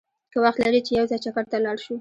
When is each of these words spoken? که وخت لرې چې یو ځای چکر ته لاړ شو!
که 0.31 0.37
وخت 0.43 0.59
لرې 0.65 0.79
چې 0.85 0.91
یو 0.99 1.05
ځای 1.09 1.19
چکر 1.25 1.43
ته 1.51 1.57
لاړ 1.65 1.77
شو! 1.83 1.89